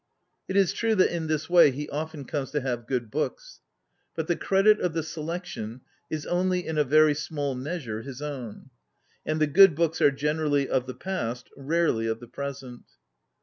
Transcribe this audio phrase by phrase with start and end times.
[0.47, 3.61] It is true that in this way he often comes to have good books.
[4.15, 8.19] But the credit of the selec tion is only in a very small measure his
[8.19, 8.71] own;
[9.27, 12.85] and the good books are generally of the past, rarely of the present.